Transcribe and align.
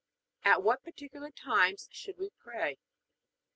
At 0.43 0.63
what 0.63 0.83
particular 0.83 1.29
times 1.29 1.87
should 1.91 2.17
we 2.17 2.31
pray? 2.31 2.79